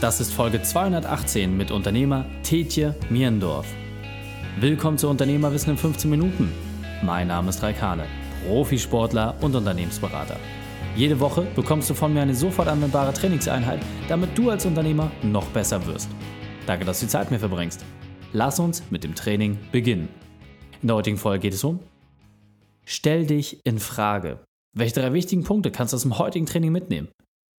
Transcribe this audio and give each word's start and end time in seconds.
Das 0.00 0.18
ist 0.18 0.32
Folge 0.32 0.62
218 0.62 1.54
mit 1.54 1.70
Unternehmer 1.70 2.24
Tetje 2.42 2.94
Mierendorf. 3.10 3.66
Willkommen 4.58 4.96
zu 4.96 5.10
Unternehmerwissen 5.10 5.72
in 5.72 5.76
15 5.76 6.08
Minuten. 6.08 6.50
Mein 7.02 7.28
Name 7.28 7.50
ist 7.50 7.62
Raikane, 7.62 8.06
Profisportler 8.46 9.36
und 9.42 9.54
Unternehmensberater. 9.54 10.38
Jede 10.96 11.20
Woche 11.20 11.46
bekommst 11.54 11.90
du 11.90 11.94
von 11.94 12.14
mir 12.14 12.22
eine 12.22 12.34
sofort 12.34 12.68
anwendbare 12.68 13.12
Trainingseinheit, 13.12 13.80
damit 14.08 14.38
du 14.38 14.48
als 14.48 14.64
Unternehmer 14.64 15.10
noch 15.22 15.46
besser 15.48 15.84
wirst. 15.86 16.08
Danke, 16.64 16.86
dass 16.86 17.00
du 17.00 17.04
die 17.04 17.12
Zeit 17.12 17.30
mir 17.30 17.38
verbringst. 17.38 17.84
Lass 18.32 18.58
uns 18.58 18.82
mit 18.88 19.04
dem 19.04 19.14
Training 19.14 19.58
beginnen. 19.70 20.08
In 20.80 20.88
der 20.88 20.96
heutigen 20.96 21.18
Folge 21.18 21.40
geht 21.40 21.54
es 21.54 21.62
um 21.62 21.78
Stell 22.86 23.26
dich 23.26 23.60
in 23.64 23.78
Frage. 23.78 24.40
Welche 24.74 24.94
drei 24.94 25.12
wichtigen 25.12 25.44
Punkte 25.44 25.70
kannst 25.70 25.92
du 25.92 25.96
aus 25.96 26.02
dem 26.04 26.18
heutigen 26.18 26.46
Training 26.46 26.72
mitnehmen? 26.72 27.08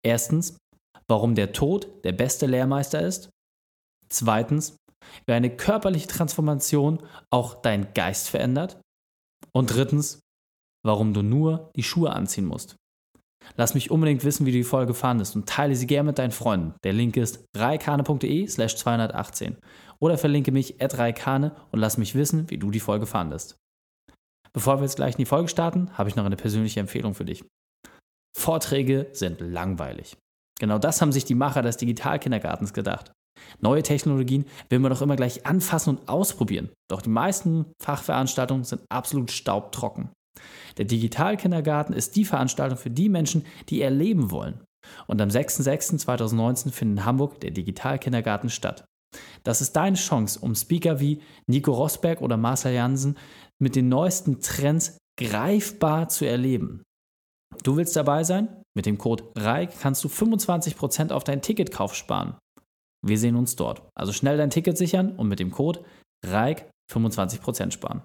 Erstens, 0.03 0.57
warum 1.11 1.35
der 1.35 1.51
Tod 1.51 1.89
der 2.05 2.13
beste 2.13 2.45
Lehrmeister 2.45 3.01
ist. 3.01 3.29
Zweitens, 4.07 4.77
wie 5.25 5.33
eine 5.33 5.55
körperliche 5.55 6.07
Transformation 6.07 7.03
auch 7.29 7.61
deinen 7.61 7.93
Geist 7.93 8.29
verändert. 8.29 8.79
Und 9.53 9.75
drittens, 9.75 10.21
warum 10.85 11.13
du 11.13 11.21
nur 11.21 11.69
die 11.75 11.83
Schuhe 11.83 12.13
anziehen 12.13 12.45
musst. 12.45 12.77
Lass 13.57 13.73
mich 13.73 13.91
unbedingt 13.91 14.23
wissen, 14.23 14.45
wie 14.45 14.51
du 14.51 14.59
die 14.59 14.63
Folge 14.63 14.93
fandest 14.93 15.35
und 15.35 15.49
teile 15.49 15.75
sie 15.75 15.87
gerne 15.87 16.07
mit 16.07 16.17
deinen 16.17 16.31
Freunden. 16.31 16.75
Der 16.83 16.93
Link 16.93 17.17
ist 17.17 17.43
reikane.de 17.57 18.47
slash 18.47 18.77
218 18.77 19.57
oder 19.99 20.17
verlinke 20.17 20.53
mich 20.53 20.81
at 20.81 20.97
reikane 20.97 21.55
und 21.71 21.79
lass 21.79 21.97
mich 21.97 22.15
wissen, 22.15 22.49
wie 22.49 22.57
du 22.57 22.71
die 22.71 22.79
Folge 22.79 23.05
fandest. 23.05 23.57
Bevor 24.53 24.77
wir 24.77 24.83
jetzt 24.83 24.95
gleich 24.95 25.15
in 25.15 25.19
die 25.19 25.25
Folge 25.25 25.49
starten, 25.49 25.89
habe 25.97 26.07
ich 26.07 26.15
noch 26.15 26.25
eine 26.25 26.37
persönliche 26.37 26.79
Empfehlung 26.79 27.15
für 27.15 27.25
dich. 27.25 27.43
Vorträge 28.37 29.09
sind 29.11 29.41
langweilig. 29.41 30.17
Genau 30.61 30.77
das 30.77 31.01
haben 31.01 31.11
sich 31.11 31.25
die 31.25 31.33
Macher 31.33 31.63
des 31.63 31.77
Digitalkindergartens 31.77 32.71
gedacht. 32.71 33.11
Neue 33.61 33.81
Technologien 33.81 34.45
will 34.69 34.77
man 34.77 34.91
doch 34.91 35.01
immer 35.01 35.15
gleich 35.15 35.43
anfassen 35.47 35.97
und 35.97 36.07
ausprobieren. 36.07 36.69
Doch 36.87 37.01
die 37.01 37.09
meisten 37.09 37.65
Fachveranstaltungen 37.81 38.63
sind 38.63 38.83
absolut 38.87 39.31
staubtrocken. 39.31 40.09
Der 40.77 40.85
Digitalkindergarten 40.85 41.95
ist 41.95 42.15
die 42.15 42.25
Veranstaltung 42.25 42.77
für 42.77 42.91
die 42.91 43.09
Menschen, 43.09 43.43
die 43.69 43.81
erleben 43.81 44.29
wollen. 44.29 44.61
Und 45.07 45.19
am 45.19 45.29
6.6.2019 45.29 46.69
findet 46.69 46.99
in 46.99 47.05
Hamburg 47.05 47.39
der 47.39 47.49
Digitalkindergarten 47.49 48.51
statt. 48.51 48.85
Das 49.41 49.61
ist 49.61 49.75
deine 49.75 49.97
Chance, 49.97 50.39
um 50.41 50.53
Speaker 50.53 50.99
wie 50.99 51.23
Nico 51.47 51.71
Rosberg 51.71 52.21
oder 52.21 52.37
Marcel 52.37 52.75
Jansen 52.75 53.17
mit 53.57 53.75
den 53.75 53.89
neuesten 53.89 54.41
Trends 54.41 54.99
greifbar 55.19 56.07
zu 56.09 56.25
erleben. 56.25 56.83
Du 57.63 57.77
willst 57.77 57.95
dabei 57.95 58.23
sein? 58.23 58.60
Mit 58.75 58.85
dem 58.85 58.97
Code 58.97 59.25
REIK 59.35 59.79
kannst 59.79 60.03
du 60.03 60.07
25% 60.07 61.11
auf 61.11 61.23
deinen 61.23 61.41
Ticketkauf 61.41 61.95
sparen. 61.95 62.37
Wir 63.05 63.17
sehen 63.17 63.35
uns 63.35 63.55
dort. 63.55 63.81
Also 63.95 64.13
schnell 64.13 64.37
dein 64.37 64.49
Ticket 64.49 64.77
sichern 64.77 65.15
und 65.17 65.27
mit 65.27 65.39
dem 65.39 65.51
Code 65.51 65.83
REIK 66.25 66.69
25% 66.91 67.71
sparen. 67.71 68.03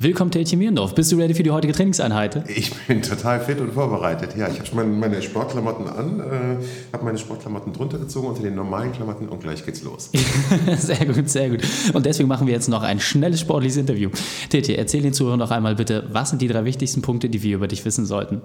Willkommen, 0.00 0.32
Tetje 0.32 0.58
Mierendorf. 0.58 0.94
Bist 0.94 1.12
du 1.12 1.16
ready 1.16 1.34
für 1.34 1.44
die 1.44 1.52
heutige 1.52 1.72
Trainingseinheit? 1.72 2.48
Ich 2.50 2.74
bin 2.88 3.00
total 3.00 3.40
fit 3.40 3.60
und 3.60 3.72
vorbereitet. 3.72 4.36
Ja, 4.36 4.48
ich 4.48 4.58
habe 4.58 4.66
schon 4.66 4.98
meine, 4.98 5.22
Sportklamotten 5.22 5.86
an, 5.86 6.20
äh, 6.20 6.56
habe 6.92 7.04
meine 7.04 7.16
Sportklamotten 7.16 7.72
drunter 7.72 7.98
gezogen 7.98 8.26
unter 8.26 8.42
den 8.42 8.56
normalen 8.56 8.92
Klamotten 8.92 9.28
und 9.28 9.40
gleich 9.40 9.64
geht's 9.64 9.82
los. 9.84 10.10
sehr 10.78 11.06
gut, 11.06 11.30
sehr 11.30 11.48
gut. 11.48 11.60
Und 11.92 12.06
deswegen 12.06 12.28
machen 12.28 12.46
wir 12.46 12.54
jetzt 12.54 12.68
noch 12.68 12.82
ein 12.82 12.98
schnelles 12.98 13.40
sportliches 13.40 13.76
Interview. 13.76 14.10
Tetje, 14.50 14.76
erzähl 14.76 15.00
den 15.00 15.14
Zuhörern 15.14 15.38
noch 15.38 15.52
einmal 15.52 15.76
bitte, 15.76 16.08
was 16.10 16.30
sind 16.30 16.42
die 16.42 16.48
drei 16.48 16.64
wichtigsten 16.64 17.00
Punkte, 17.00 17.28
die 17.28 17.42
wir 17.42 17.54
über 17.54 17.68
dich 17.68 17.84
wissen 17.84 18.04
sollten? 18.04 18.42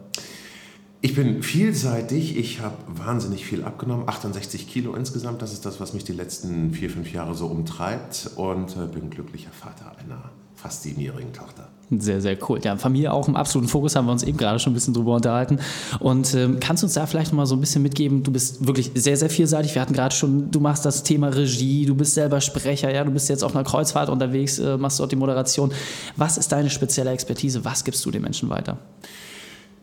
Ich 1.01 1.15
bin 1.15 1.41
vielseitig, 1.41 2.37
ich 2.37 2.59
habe 2.59 2.75
wahnsinnig 2.87 3.45
viel 3.45 3.63
abgenommen, 3.63 4.07
68 4.07 4.67
Kilo 4.67 4.93
insgesamt, 4.93 5.41
das 5.41 5.53
ist 5.53 5.65
das, 5.65 5.79
was 5.79 5.93
mich 5.93 6.03
die 6.03 6.11
letzten 6.11 6.73
vier, 6.73 6.89
fünf 6.89 7.11
Jahre 7.11 7.35
so 7.35 7.47
umtreibt 7.47 8.31
und 8.35 8.75
äh, 8.75 8.85
bin 8.93 9.09
glücklicher 9.09 9.51
Vater 9.51 9.93
einer 9.97 10.29
fast 10.61 10.83
siebenjährigen 10.83 11.31
Tochter. 11.31 11.69
Sehr, 11.97 12.21
sehr 12.21 12.37
cool. 12.47 12.59
Ja, 12.63 12.77
Familie 12.77 13.11
auch 13.11 13.27
im 13.27 13.35
absoluten 13.35 13.67
Fokus, 13.67 13.95
haben 13.95 14.05
wir 14.05 14.11
uns 14.11 14.23
eben 14.23 14.37
gerade 14.37 14.59
schon 14.59 14.71
ein 14.71 14.75
bisschen 14.75 14.93
drüber 14.93 15.15
unterhalten. 15.15 15.59
Und 15.99 16.35
ähm, 16.35 16.59
kannst 16.59 16.83
du 16.83 16.85
uns 16.85 16.93
da 16.93 17.07
vielleicht 17.07 17.31
noch 17.31 17.37
mal 17.37 17.45
so 17.47 17.55
ein 17.55 17.61
bisschen 17.61 17.81
mitgeben? 17.81 18.21
Du 18.21 18.31
bist 18.31 18.67
wirklich 18.67 18.91
sehr, 18.93 19.17
sehr 19.17 19.29
vielseitig. 19.29 19.73
Wir 19.73 19.81
hatten 19.81 19.93
gerade 19.93 20.13
schon, 20.13 20.51
du 20.51 20.59
machst 20.59 20.85
das 20.85 21.01
Thema 21.01 21.29
Regie, 21.29 21.85
du 21.85 21.95
bist 21.95 22.13
selber 22.13 22.41
Sprecher, 22.41 22.93
ja, 22.93 23.03
du 23.03 23.11
bist 23.11 23.27
jetzt 23.29 23.43
auf 23.43 23.55
einer 23.55 23.63
Kreuzfahrt 23.63 24.09
unterwegs, 24.09 24.59
äh, 24.59 24.77
machst 24.77 24.99
dort 24.99 25.11
die 25.11 25.15
Moderation. 25.15 25.71
Was 26.15 26.37
ist 26.37 26.51
deine 26.51 26.69
spezielle 26.69 27.11
Expertise? 27.11 27.65
Was 27.65 27.83
gibst 27.83 28.05
du 28.05 28.11
den 28.11 28.21
Menschen 28.21 28.49
weiter? 28.49 28.77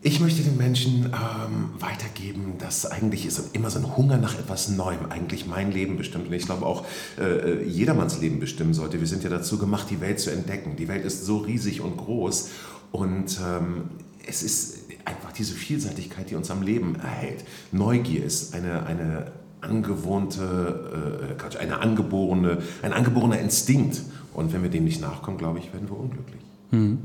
Ich 0.07 0.21
möchte 0.21 0.41
den 0.41 0.55
Menschen 0.55 1.07
ähm, 1.07 1.69
weitergeben, 1.79 2.53
dass 2.59 2.85
eigentlich 2.85 3.25
ist 3.25 3.53
immer 3.53 3.69
so 3.69 3.79
ein 3.79 3.97
Hunger 3.97 4.15
nach 4.15 4.39
etwas 4.39 4.69
Neuem 4.69 5.07
eigentlich 5.09 5.47
mein 5.47 5.69
Leben 5.69 5.97
bestimmt 5.97 6.27
und 6.27 6.33
ich 6.33 6.45
glaube 6.45 6.65
auch 6.65 6.85
äh, 7.19 7.23
äh, 7.23 7.67
jedermanns 7.67 8.21
Leben 8.21 8.39
bestimmen 8.39 8.73
sollte. 8.73 9.01
Wir 9.01 9.07
sind 9.07 9.25
ja 9.25 9.29
dazu 9.29 9.57
gemacht, 9.57 9.87
die 9.89 9.99
Welt 9.99 10.21
zu 10.21 10.31
entdecken. 10.31 10.77
Die 10.77 10.87
Welt 10.87 11.03
ist 11.03 11.25
so 11.25 11.39
riesig 11.39 11.81
und 11.81 11.97
groß 11.97 12.51
und 12.93 13.37
ähm, 13.45 13.89
es 14.25 14.43
ist 14.43 14.77
einfach 15.03 15.33
diese 15.33 15.53
Vielseitigkeit, 15.53 16.29
die 16.29 16.35
uns 16.35 16.49
am 16.51 16.61
Leben 16.61 16.95
erhält. 16.95 17.43
Neugier 17.73 18.23
ist 18.23 18.55
eine, 18.55 18.85
eine 18.85 19.33
angewohnte, 19.59 21.35
äh, 21.37 21.57
eine 21.57 21.79
angeborene, 21.81 22.59
ein 22.81 22.93
angeborener 22.93 23.39
Instinkt 23.41 24.03
und 24.33 24.53
wenn 24.53 24.63
wir 24.63 24.69
dem 24.69 24.85
nicht 24.85 25.01
nachkommen, 25.01 25.37
glaube 25.37 25.59
ich, 25.59 25.73
werden 25.73 25.89
wir 25.89 25.99
unglücklich. 25.99 26.41
Mhm. 26.71 26.99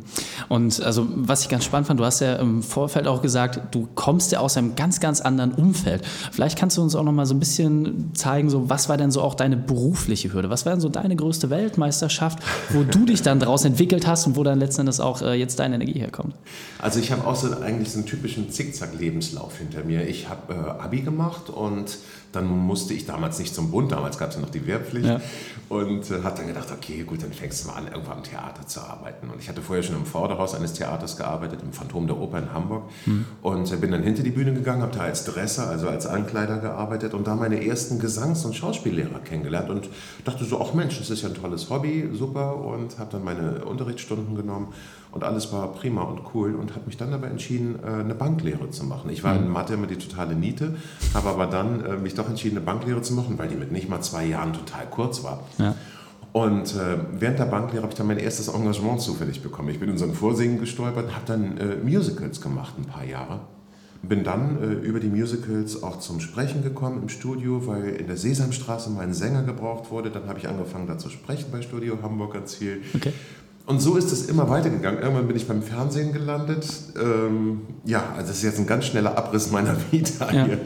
Und 0.52 0.82
also, 0.82 1.08
was 1.08 1.40
ich 1.40 1.48
ganz 1.48 1.64
spannend 1.64 1.86
fand, 1.86 1.98
du 1.98 2.04
hast 2.04 2.20
ja 2.20 2.34
im 2.34 2.62
Vorfeld 2.62 3.06
auch 3.06 3.22
gesagt, 3.22 3.74
du 3.74 3.88
kommst 3.94 4.32
ja 4.32 4.40
aus 4.40 4.58
einem 4.58 4.76
ganz, 4.76 5.00
ganz 5.00 5.22
anderen 5.22 5.52
Umfeld. 5.52 6.04
Vielleicht 6.30 6.58
kannst 6.58 6.76
du 6.76 6.82
uns 6.82 6.94
auch 6.94 7.04
noch 7.04 7.12
mal 7.12 7.24
so 7.24 7.32
ein 7.32 7.40
bisschen 7.40 8.10
zeigen, 8.12 8.50
so 8.50 8.68
was 8.68 8.91
war 8.91 8.98
denn 8.98 9.10
so 9.10 9.22
auch 9.22 9.34
deine 9.34 9.56
berufliche 9.56 10.30
Hürde? 10.30 10.50
Was 10.50 10.66
war 10.66 10.74
denn 10.74 10.82
so 10.82 10.91
deine 10.91 11.16
größte 11.16 11.48
Weltmeisterschaft, 11.48 12.41
wo 12.68 12.82
du 12.82 13.06
dich 13.06 13.22
dann 13.22 13.41
daraus 13.41 13.64
entwickelt 13.64 14.06
hast 14.06 14.26
und 14.26 14.36
wo 14.36 14.42
dann 14.42 14.58
letzten 14.58 14.82
Endes 14.82 15.00
auch 15.00 15.22
äh, 15.22 15.32
jetzt 15.32 15.58
deine 15.58 15.76
Energie 15.76 15.98
herkommt? 15.98 16.34
Also 16.82 17.00
ich 17.00 17.12
habe 17.12 17.26
auch 17.26 17.34
so 17.34 17.48
eigentlich 17.62 17.91
so 17.91 18.00
einen 18.00 18.06
typischen 18.06 18.50
Zickzack-Lebenslauf 18.50 19.56
hinter 19.56 19.84
mir. 19.84 20.06
Ich 20.06 20.28
habe 20.28 20.52
äh, 20.52 20.82
Abi 20.82 21.00
gemacht 21.00 21.48
und 21.48 21.96
dann 22.32 22.47
musste 22.47 22.94
ich 22.94 23.06
damals 23.06 23.38
nicht 23.38 23.54
zum 23.54 23.70
Bund, 23.70 23.93
damals 23.93 24.19
gab 24.19 24.31
es 24.31 24.37
ja 24.37 24.41
noch 24.41 24.50
die 24.50 24.66
Wehrpflicht 24.66 25.06
ja. 25.06 25.20
und 25.69 26.10
äh, 26.10 26.22
habe 26.22 26.37
dann 26.37 26.47
gedacht, 26.47 26.69
okay, 26.72 27.04
gut, 27.04 27.22
dann 27.22 27.32
fängst 27.32 27.65
du 27.65 27.69
mal 27.69 27.75
an, 27.75 27.88
irgendwann 27.88 28.19
am 28.19 28.22
Theater 28.22 28.66
zu 28.66 28.81
arbeiten. 28.81 29.28
Und 29.31 29.41
ich 29.41 29.48
hatte 29.48 29.60
vorher 29.60 29.82
schon 29.82 29.97
im 29.97 30.06
Vorderhaus 30.06 30.54
eines 30.54 30.72
Theaters 30.72 31.16
gearbeitet, 31.16 31.60
im 31.62 31.72
Phantom 31.72 32.06
der 32.06 32.19
Oper 32.19 32.38
in 32.38 32.53
Hamburg 32.53 32.84
mhm. 33.06 33.26
und 33.42 33.71
äh, 33.71 33.76
bin 33.76 33.91
dann 33.91 34.03
hinter 34.03 34.22
die 34.22 34.31
Bühne 34.31 34.54
gegangen, 34.54 34.82
habe 34.82 34.97
da 34.97 35.03
als 35.03 35.25
Dresser, 35.25 35.69
also 35.69 35.88
als 35.88 36.06
Ankleider 36.06 36.59
gearbeitet 36.59 37.15
und 37.15 37.26
da 37.26 37.37
meine 37.37 37.65
ersten 37.65 37.98
Gesangs- 37.98 38.44
und 38.44 38.54
Schauspiellehrer 38.54 39.21
kennengelernt 39.21 39.71
und 39.71 39.88
dachte 40.25 40.44
so, 40.44 40.60
ach 40.60 40.75
Mensch, 40.75 40.98
das 40.98 41.10
ist 41.10 41.22
ja 41.22 41.28
ein 41.28 41.34
tolles 41.34 41.69
Hobby, 41.71 42.09
super 42.12 42.56
und 42.56 42.98
habe 42.98 43.10
dann 43.12 43.25
meine 43.25 43.65
Unterrichtsstunden 43.65 44.34
genommen 44.34 44.72
und 45.12 45.24
alles 45.24 45.52
war 45.52 45.72
prima 45.72 46.02
und 46.02 46.20
cool 46.34 46.54
und 46.54 46.74
habe 46.74 46.86
mich 46.86 46.96
dann 46.96 47.12
aber 47.12 47.28
entschieden, 47.28 47.78
äh, 47.84 48.00
eine 48.00 48.14
Banklehre 48.14 48.70
zu 48.70 48.84
machen. 48.84 49.10
Ich 49.10 49.22
war 49.22 49.36
in 49.36 49.46
mhm. 49.46 49.52
Mathe 49.52 49.74
immer 49.74 49.86
die 49.86 49.96
totale 49.96 50.34
Niete, 50.34 50.74
habe 51.14 51.28
aber 51.28 51.46
dann 51.46 51.84
äh, 51.84 51.96
mich 51.96 52.14
doch 52.14 52.28
entschieden, 52.28 52.56
eine 52.56 52.66
Banklehre 52.66 53.02
zu 53.02 53.12
machen, 53.12 53.38
weil 53.38 53.48
die 53.48 53.56
mit 53.56 53.72
nicht 53.72 53.88
mal 53.88 54.00
zwei 54.00 54.24
Jahren 54.24 54.52
total 54.54 54.86
kurz 54.90 55.22
war. 55.22 55.40
Ja. 55.58 55.74
Und 56.32 56.74
äh, 56.74 56.96
während 57.18 57.38
der 57.38 57.44
Banklehre 57.44 57.82
habe 57.82 57.92
ich 57.92 57.98
dann 57.98 58.06
mein 58.06 58.18
erstes 58.18 58.48
Engagement 58.48 59.02
zufällig 59.02 59.42
bekommen. 59.42 59.68
Ich 59.68 59.78
bin 59.78 59.90
in 59.90 59.98
so 59.98 60.06
ein 60.06 60.14
Vorsingen 60.14 60.58
gestolpert, 60.58 61.14
habe 61.14 61.26
dann 61.26 61.58
äh, 61.58 61.76
Musicals 61.76 62.40
gemacht, 62.40 62.74
ein 62.78 62.86
paar 62.86 63.04
Jahre. 63.04 63.40
Bin 64.02 64.24
dann 64.24 64.60
äh, 64.62 64.72
über 64.72 64.98
die 64.98 65.08
Musicals 65.08 65.82
auch 65.82 65.98
zum 65.98 66.20
Sprechen 66.20 66.62
gekommen 66.62 67.02
im 67.02 67.10
Studio, 67.10 67.66
weil 67.66 67.90
in 67.90 68.06
der 68.06 68.16
Sesamstraße 68.16 68.88
mein 68.88 69.12
Sänger 69.12 69.42
gebraucht 69.42 69.90
wurde. 69.90 70.10
Dann 70.10 70.26
habe 70.26 70.38
ich 70.38 70.48
angefangen, 70.48 70.86
da 70.86 70.96
zu 70.96 71.10
sprechen 71.10 71.52
bei 71.52 71.60
Studio 71.60 71.98
Hamburg 72.02 72.32
ganz 72.32 72.54
viel. 72.54 72.80
Okay. 72.94 73.12
Und 73.66 73.80
so 73.80 73.96
ist 73.96 74.10
es 74.12 74.26
immer 74.26 74.50
weitergegangen. 74.50 75.00
Irgendwann 75.00 75.28
bin 75.28 75.36
ich 75.36 75.46
beim 75.46 75.62
Fernsehen 75.62 76.12
gelandet. 76.12 76.66
Ähm, 77.00 77.62
ja, 77.84 78.02
also 78.16 78.28
das 78.28 78.38
ist 78.38 78.42
jetzt 78.42 78.58
ein 78.58 78.66
ganz 78.66 78.86
schneller 78.86 79.16
Abriss 79.16 79.50
meiner 79.50 79.76
Vita 79.90 80.32
ja. 80.32 80.44
hier 80.44 80.60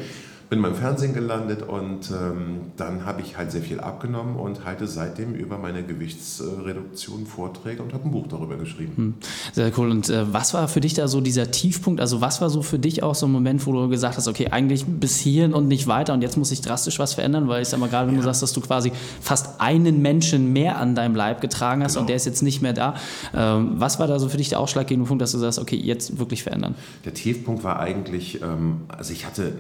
bin 0.48 0.62
beim 0.62 0.74
Fernsehen 0.74 1.12
gelandet 1.12 1.62
und 1.62 2.10
ähm, 2.10 2.72
dann 2.76 3.04
habe 3.04 3.20
ich 3.20 3.37
halt 3.37 3.50
sehr 3.50 3.62
viel 3.62 3.81
abgenommen 3.81 4.37
und 4.37 4.64
halte 4.64 4.87
seitdem 4.87 5.34
über 5.34 5.58
meine 5.58 5.82
Gewichtsreduktion 5.82 7.26
Vorträge 7.26 7.82
und 7.82 7.93
habe 7.93 8.04
ein 8.04 8.12
Buch 8.12 8.28
darüber 8.28 8.56
geschrieben. 8.56 8.93
Hm. 8.96 9.14
Sehr 9.52 9.72
cool. 9.76 9.90
Und 9.90 10.08
äh, 10.08 10.32
was 10.32 10.54
war 10.54 10.69
für 10.69 10.81
dich 10.81 10.94
da 10.94 11.08
so 11.08 11.20
dieser 11.20 11.50
Tiefpunkt? 11.50 12.00
Also 12.00 12.20
was 12.20 12.40
war 12.40 12.48
so 12.48 12.62
für 12.62 12.78
dich 12.78 13.02
auch 13.02 13.16
so 13.16 13.26
ein 13.26 13.32
Moment, 13.32 13.66
wo 13.66 13.72
du 13.72 13.88
gesagt 13.88 14.16
hast, 14.16 14.28
okay, 14.28 14.48
eigentlich 14.50 14.84
bis 14.84 15.19
hierhin 15.19 15.52
und 15.52 15.66
nicht 15.66 15.88
weiter 15.88 16.14
und 16.14 16.22
jetzt 16.22 16.37
muss 16.37 16.52
ich 16.52 16.60
drastisch 16.60 17.00
was 17.00 17.14
verändern? 17.14 17.49
Weil 17.49 17.62
ich 17.62 17.69
sag 17.69 17.81
mal, 17.81 17.88
gerade 17.88 18.06
wenn 18.06 18.14
ja. 18.14 18.20
du 18.20 18.26
sagst, 18.26 18.42
dass 18.42 18.52
du 18.52 18.60
quasi 18.60 18.92
fast 19.20 19.60
einen 19.60 20.00
Menschen 20.00 20.52
mehr 20.52 20.78
an 20.78 20.94
deinem 20.94 21.16
Leib 21.16 21.40
getragen 21.40 21.82
hast 21.82 21.94
genau. 21.94 22.02
und 22.02 22.08
der 22.08 22.16
ist 22.16 22.26
jetzt 22.26 22.42
nicht 22.42 22.62
mehr 22.62 22.72
da. 22.72 22.94
Ähm, 23.34 23.72
was 23.78 23.99
war 23.99 24.06
da 24.06 24.20
so 24.20 24.28
für 24.28 24.37
dich 24.37 24.50
der 24.50 24.60
ausschlaggebende 24.60 25.08
Punkt, 25.08 25.22
dass 25.22 25.32
du 25.32 25.38
sagst, 25.38 25.58
okay, 25.58 25.76
jetzt 25.76 26.19
wirklich 26.20 26.44
verändern? 26.44 26.76
Der 27.04 27.14
Tiefpunkt 27.14 27.64
war 27.64 27.81
eigentlich, 27.81 28.40
ähm, 28.42 28.82
also 28.88 29.12
ich 29.12 29.26
hatte 29.26 29.52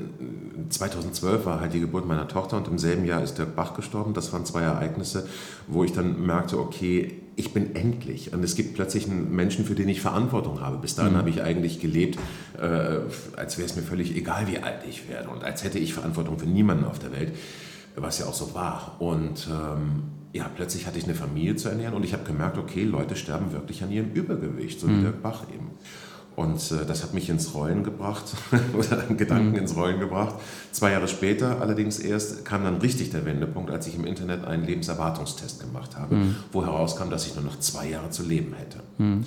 2012 0.76 1.46
war 1.46 1.60
halt 1.60 1.72
die 1.72 1.80
Geburt 1.80 2.06
meiner 2.06 2.28
Tochter 2.28 2.56
und 2.56 2.68
im 2.68 2.78
selben 2.78 3.04
Jahr 3.04 3.22
ist 3.22 3.38
der 3.38 3.44
Bach 3.44 3.74
gestorben. 3.74 4.14
Das 4.14 4.32
waren 4.32 4.44
zwei 4.44 4.62
Ereignisse, 4.62 5.28
wo 5.66 5.84
ich 5.84 5.92
dann 5.92 6.24
merkte, 6.24 6.58
okay, 6.58 7.20
ich 7.36 7.52
bin 7.52 7.76
endlich 7.76 8.32
und 8.32 8.42
es 8.42 8.54
gibt 8.54 8.74
plötzlich 8.74 9.08
einen 9.08 9.34
Menschen, 9.34 9.64
für 9.64 9.74
den 9.74 9.88
ich 9.88 10.00
Verantwortung 10.00 10.60
habe. 10.60 10.78
Bis 10.78 10.94
dahin 10.94 11.12
mhm. 11.12 11.18
habe 11.18 11.30
ich 11.30 11.42
eigentlich 11.42 11.80
gelebt, 11.80 12.18
äh, 12.58 12.98
als 13.36 13.58
wäre 13.58 13.66
es 13.66 13.76
mir 13.76 13.82
völlig 13.82 14.16
egal, 14.16 14.46
wie 14.48 14.58
alt 14.58 14.80
ich 14.88 15.08
werde 15.08 15.28
und 15.28 15.44
als 15.44 15.62
hätte 15.62 15.78
ich 15.78 15.92
Verantwortung 15.92 16.38
für 16.38 16.46
niemanden 16.46 16.84
auf 16.84 16.98
der 16.98 17.12
Welt, 17.12 17.32
was 17.94 18.18
ja 18.18 18.26
auch 18.26 18.34
so 18.34 18.54
war. 18.54 18.96
Und 19.00 19.48
ähm, 19.50 20.04
ja, 20.32 20.50
plötzlich 20.54 20.86
hatte 20.86 20.98
ich 20.98 21.04
eine 21.04 21.14
Familie 21.14 21.56
zu 21.56 21.68
ernähren 21.68 21.94
und 21.94 22.04
ich 22.04 22.12
habe 22.12 22.24
gemerkt, 22.24 22.58
okay, 22.58 22.84
Leute 22.84 23.16
sterben 23.16 23.52
wirklich 23.52 23.82
an 23.82 23.92
ihrem 23.92 24.12
Übergewicht, 24.12 24.80
so 24.80 24.88
wie 24.88 24.92
mhm. 24.92 25.02
Dirk 25.02 25.22
Bach 25.22 25.44
eben. 25.54 25.70
Und 26.36 26.70
äh, 26.70 26.84
das 26.86 27.02
hat 27.02 27.14
mich 27.14 27.30
ins 27.30 27.54
Rollen 27.54 27.82
gebracht 27.82 28.24
oder 28.78 29.02
Gedanken 29.14 29.52
mhm. 29.52 29.56
ins 29.56 29.74
Rollen 29.74 29.98
gebracht. 29.98 30.34
Zwei 30.70 30.92
Jahre 30.92 31.08
später 31.08 31.62
allerdings 31.62 31.98
erst 31.98 32.44
kam 32.44 32.62
dann 32.62 32.76
richtig 32.76 33.10
der 33.10 33.24
Wendepunkt, 33.24 33.70
als 33.70 33.86
ich 33.86 33.96
im 33.96 34.04
Internet 34.04 34.44
einen 34.44 34.64
Lebenserwartungstest 34.64 35.60
gemacht 35.60 35.96
habe, 35.96 36.14
mhm. 36.14 36.36
wo 36.52 36.62
herauskam, 36.62 37.08
dass 37.08 37.26
ich 37.26 37.34
nur 37.34 37.44
noch 37.44 37.58
zwei 37.58 37.88
Jahre 37.88 38.10
zu 38.10 38.22
leben 38.22 38.52
hätte. 38.52 38.80
Mhm. 38.98 39.24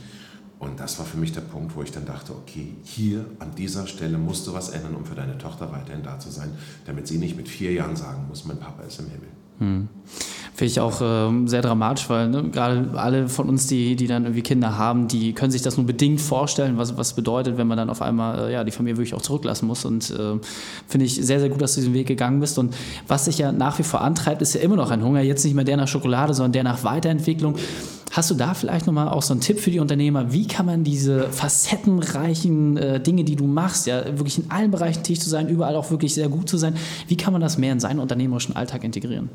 Und 0.59 0.79
das 0.79 0.99
war 0.99 1.05
für 1.05 1.17
mich 1.17 1.31
der 1.31 1.41
Punkt, 1.41 1.75
wo 1.75 1.81
ich 1.81 1.91
dann 1.91 2.05
dachte, 2.05 2.33
okay, 2.33 2.75
hier 2.83 3.25
an 3.39 3.55
dieser 3.57 3.87
Stelle 3.87 4.17
musst 4.17 4.45
du 4.45 4.53
was 4.53 4.69
ändern, 4.69 4.93
um 4.93 5.05
für 5.05 5.15
deine 5.15 5.37
Tochter 5.37 5.71
weiterhin 5.71 6.03
da 6.03 6.19
zu 6.19 6.29
sein, 6.29 6.51
damit 6.85 7.07
sie 7.07 7.17
nicht 7.17 7.37
mit 7.37 7.47
vier 7.47 7.71
Jahren 7.71 7.95
sagen 7.95 8.25
muss, 8.27 8.45
mein 8.45 8.59
Papa 8.59 8.83
ist 8.83 8.99
im 8.99 9.05
Himmel. 9.05 9.29
Finde 10.59 10.71
ich 10.73 10.79
auch 10.81 10.99
äh, 10.99 11.47
sehr 11.47 11.61
dramatisch, 11.61 12.09
weil 12.09 12.27
ne, 12.27 12.43
gerade 12.51 12.89
alle 12.95 13.29
von 13.29 13.47
uns, 13.47 13.67
die, 13.67 13.95
die 13.95 14.07
dann 14.07 14.25
irgendwie 14.25 14.41
Kinder 14.41 14.77
haben, 14.77 15.07
die 15.07 15.31
können 15.31 15.53
sich 15.53 15.61
das 15.61 15.77
nur 15.77 15.85
bedingt 15.85 16.19
vorstellen, 16.19 16.77
was 16.77 16.97
was 16.97 17.13
bedeutet, 17.13 17.57
wenn 17.57 17.65
man 17.65 17.77
dann 17.77 17.89
auf 17.89 18.01
einmal 18.01 18.49
äh, 18.49 18.51
ja, 18.51 18.65
die 18.65 18.71
Familie 18.71 18.97
wirklich 18.97 19.13
auch 19.13 19.21
zurücklassen 19.21 19.67
muss. 19.67 19.85
Und 19.85 20.09
äh, 20.09 20.37
finde 20.85 21.05
ich 21.05 21.15
sehr, 21.15 21.39
sehr 21.39 21.47
gut, 21.47 21.61
dass 21.61 21.75
du 21.75 21.79
diesen 21.79 21.93
Weg 21.93 22.07
gegangen 22.07 22.41
bist. 22.41 22.59
Und 22.59 22.75
was 23.07 23.23
sich 23.23 23.37
ja 23.37 23.53
nach 23.53 23.79
wie 23.79 23.83
vor 23.83 24.01
antreibt, 24.01 24.41
ist 24.41 24.53
ja 24.53 24.59
immer 24.59 24.75
noch 24.75 24.91
ein 24.91 25.01
Hunger. 25.01 25.21
Jetzt 25.21 25.45
nicht 25.45 25.53
mehr 25.53 25.63
der 25.63 25.77
nach 25.77 25.87
Schokolade, 25.87 26.33
sondern 26.33 26.51
der 26.51 26.63
nach 26.65 26.83
Weiterentwicklung. 26.83 27.55
Hast 28.11 28.29
du 28.29 28.35
da 28.35 28.53
vielleicht 28.53 28.85
nochmal 28.85 29.07
auch 29.07 29.21
so 29.21 29.33
einen 29.33 29.39
Tipp 29.39 29.61
für 29.61 29.71
die 29.71 29.79
Unternehmer? 29.79 30.33
Wie 30.33 30.45
kann 30.45 30.65
man 30.65 30.83
diese 30.83 31.29
facettenreichen 31.29 32.75
äh, 32.75 32.99
Dinge, 32.99 33.23
die 33.23 33.37
du 33.37 33.47
machst, 33.47 33.87
ja 33.87 34.03
wirklich 34.17 34.39
in 34.39 34.51
allen 34.51 34.71
Bereichen 34.71 35.03
tätig 35.03 35.21
zu 35.21 35.29
sein, 35.29 35.47
überall 35.47 35.77
auch 35.77 35.89
wirklich 35.89 36.13
sehr 36.13 36.27
gut 36.27 36.49
zu 36.49 36.57
sein, 36.57 36.75
wie 37.07 37.15
kann 37.15 37.31
man 37.31 37.41
das 37.41 37.57
mehr 37.57 37.71
in 37.71 37.79
seinen 37.79 37.99
unternehmerischen 37.99 38.57
Alltag 38.57 38.83
integrieren? 38.83 39.29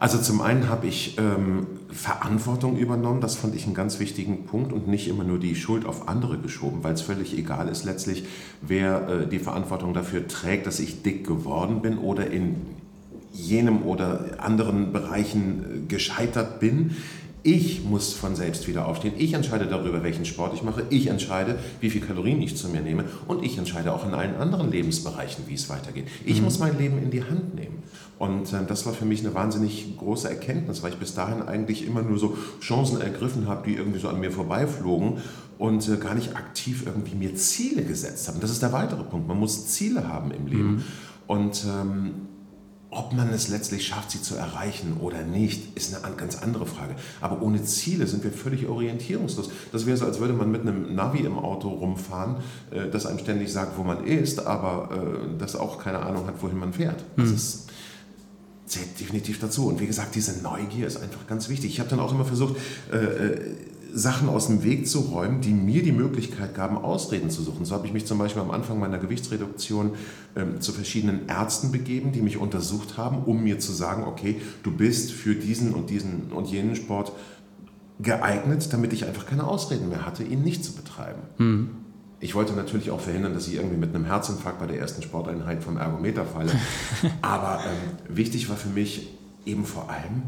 Also 0.00 0.16
zum 0.16 0.40
einen 0.40 0.70
habe 0.70 0.86
ich 0.86 1.18
ähm, 1.18 1.66
Verantwortung 1.90 2.78
übernommen, 2.78 3.20
das 3.20 3.36
fand 3.36 3.54
ich 3.54 3.66
einen 3.66 3.74
ganz 3.74 4.00
wichtigen 4.00 4.46
Punkt 4.46 4.72
und 4.72 4.88
nicht 4.88 5.08
immer 5.08 5.24
nur 5.24 5.38
die 5.38 5.54
Schuld 5.54 5.84
auf 5.84 6.08
andere 6.08 6.38
geschoben, 6.38 6.82
weil 6.82 6.94
es 6.94 7.02
völlig 7.02 7.36
egal 7.36 7.68
ist 7.68 7.84
letztlich, 7.84 8.24
wer 8.62 9.08
äh, 9.08 9.28
die 9.28 9.38
Verantwortung 9.38 9.92
dafür 9.92 10.26
trägt, 10.26 10.66
dass 10.66 10.80
ich 10.80 11.02
dick 11.02 11.26
geworden 11.26 11.82
bin 11.82 11.98
oder 11.98 12.30
in 12.30 12.56
jenem 13.30 13.82
oder 13.82 14.24
anderen 14.38 14.90
Bereichen 14.90 15.64
äh, 15.64 15.86
gescheitert 15.86 16.60
bin. 16.60 16.96
Ich 17.42 17.84
muss 17.84 18.12
von 18.12 18.36
selbst 18.36 18.68
wieder 18.68 18.86
aufstehen. 18.86 19.14
Ich 19.16 19.32
entscheide 19.32 19.66
darüber, 19.66 20.02
welchen 20.02 20.24
Sport 20.24 20.54
ich 20.54 20.62
mache. 20.62 20.84
Ich 20.90 21.06
entscheide, 21.06 21.58
wie 21.80 21.90
viel 21.90 22.00
Kalorien 22.00 22.42
ich 22.42 22.56
zu 22.56 22.68
mir 22.68 22.80
nehme. 22.80 23.04
Und 23.28 23.44
ich 23.44 23.56
entscheide 23.56 23.92
auch 23.94 24.06
in 24.06 24.12
allen 24.12 24.34
anderen 24.36 24.70
Lebensbereichen, 24.70 25.44
wie 25.46 25.54
es 25.54 25.68
weitergeht. 25.68 26.06
Ich 26.24 26.38
mhm. 26.38 26.44
muss 26.44 26.58
mein 26.58 26.78
Leben 26.78 26.98
in 27.02 27.10
die 27.10 27.22
Hand 27.22 27.54
nehmen. 27.54 27.82
Und 28.18 28.52
äh, 28.52 28.66
das 28.66 28.84
war 28.84 28.92
für 28.92 29.06
mich 29.06 29.20
eine 29.20 29.34
wahnsinnig 29.34 29.96
große 29.96 30.28
Erkenntnis, 30.28 30.82
weil 30.82 30.92
ich 30.92 30.98
bis 30.98 31.14
dahin 31.14 31.40
eigentlich 31.40 31.86
immer 31.86 32.02
nur 32.02 32.18
so 32.18 32.36
Chancen 32.60 33.00
ergriffen 33.00 33.48
habe, 33.48 33.68
die 33.68 33.76
irgendwie 33.76 33.98
so 33.98 34.08
an 34.08 34.20
mir 34.20 34.30
vorbeiflogen 34.30 35.18
und 35.56 35.88
äh, 35.88 35.96
gar 35.96 36.14
nicht 36.14 36.36
aktiv 36.36 36.84
irgendwie 36.84 37.14
mir 37.14 37.34
Ziele 37.34 37.82
gesetzt 37.82 38.28
habe. 38.28 38.36
Und 38.36 38.44
das 38.44 38.50
ist 38.50 38.60
der 38.60 38.72
weitere 38.72 39.04
Punkt. 39.04 39.26
Man 39.26 39.38
muss 39.38 39.68
Ziele 39.68 40.06
haben 40.06 40.30
im 40.32 40.46
Leben. 40.46 40.70
Mhm. 40.70 40.82
Und 41.26 41.64
ähm, 41.64 42.10
ob 42.90 43.12
man 43.12 43.28
es 43.32 43.48
letztlich 43.48 43.86
schafft, 43.86 44.10
sie 44.10 44.20
zu 44.20 44.34
erreichen 44.34 44.96
oder 45.00 45.22
nicht, 45.22 45.76
ist 45.76 45.94
eine 45.94 46.16
ganz 46.16 46.36
andere 46.36 46.66
Frage. 46.66 46.96
Aber 47.20 47.40
ohne 47.40 47.62
Ziele 47.62 48.06
sind 48.06 48.24
wir 48.24 48.32
völlig 48.32 48.66
orientierungslos. 48.66 49.50
Das 49.70 49.86
wäre 49.86 49.96
so, 49.96 50.06
als 50.06 50.18
würde 50.18 50.34
man 50.34 50.50
mit 50.50 50.62
einem 50.62 50.94
Navi 50.94 51.20
im 51.20 51.38
Auto 51.38 51.68
rumfahren, 51.68 52.36
äh, 52.70 52.88
das 52.90 53.06
einem 53.06 53.20
ständig 53.20 53.52
sagt, 53.52 53.78
wo 53.78 53.84
man 53.84 54.04
ist, 54.04 54.44
aber 54.44 54.90
äh, 54.92 55.38
das 55.38 55.54
auch 55.54 55.78
keine 55.78 56.00
Ahnung 56.00 56.26
hat, 56.26 56.42
wohin 56.42 56.58
man 56.58 56.72
fährt. 56.72 57.04
Das 57.16 57.28
mhm. 57.28 57.34
ist 57.34 57.70
zählt 58.66 59.00
definitiv 59.00 59.40
dazu. 59.40 59.66
Und 59.66 59.80
wie 59.80 59.86
gesagt, 59.86 60.14
diese 60.14 60.42
Neugier 60.42 60.86
ist 60.86 60.96
einfach 60.96 61.26
ganz 61.26 61.48
wichtig. 61.48 61.72
Ich 61.72 61.80
habe 61.80 61.90
dann 61.90 61.98
auch 61.98 62.12
immer 62.12 62.24
versucht, 62.24 62.56
äh, 62.92 63.36
Sachen 63.94 64.28
aus 64.28 64.46
dem 64.46 64.62
Weg 64.62 64.88
zu 64.88 65.00
räumen, 65.00 65.40
die 65.40 65.52
mir 65.52 65.82
die 65.82 65.92
Möglichkeit 65.92 66.54
gaben, 66.54 66.76
Ausreden 66.76 67.30
zu 67.30 67.42
suchen. 67.42 67.64
So 67.64 67.74
habe 67.74 67.86
ich 67.86 67.92
mich 67.92 68.06
zum 68.06 68.18
Beispiel 68.18 68.42
am 68.42 68.50
Anfang 68.50 68.78
meiner 68.78 68.98
Gewichtsreduktion 68.98 69.92
ähm, 70.36 70.60
zu 70.60 70.72
verschiedenen 70.72 71.28
Ärzten 71.28 71.72
begeben, 71.72 72.12
die 72.12 72.22
mich 72.22 72.36
untersucht 72.36 72.96
haben, 72.96 73.24
um 73.24 73.42
mir 73.42 73.58
zu 73.58 73.72
sagen, 73.72 74.04
okay, 74.04 74.40
du 74.62 74.70
bist 74.72 75.12
für 75.12 75.34
diesen 75.34 75.74
und 75.74 75.90
diesen 75.90 76.32
und 76.32 76.48
jenen 76.48 76.76
Sport 76.76 77.12
geeignet, 78.00 78.72
damit 78.72 78.92
ich 78.92 79.04
einfach 79.04 79.26
keine 79.26 79.46
Ausreden 79.46 79.88
mehr 79.88 80.06
hatte, 80.06 80.24
ihn 80.24 80.42
nicht 80.42 80.64
zu 80.64 80.72
betreiben. 80.72 81.20
Mhm. 81.38 81.70
Ich 82.20 82.34
wollte 82.34 82.52
natürlich 82.52 82.90
auch 82.90 83.00
verhindern, 83.00 83.32
dass 83.32 83.48
ich 83.48 83.54
irgendwie 83.54 83.78
mit 83.78 83.94
einem 83.94 84.04
Herzinfarkt 84.04 84.58
bei 84.58 84.66
der 84.66 84.78
ersten 84.78 85.02
Sporteinheit 85.02 85.64
vom 85.64 85.78
Ergometer 85.78 86.26
falle. 86.26 86.52
Aber 87.22 87.60
ähm, 87.64 88.16
wichtig 88.16 88.50
war 88.50 88.56
für 88.56 88.68
mich 88.68 89.08
eben 89.46 89.64
vor 89.64 89.88
allem, 89.88 90.22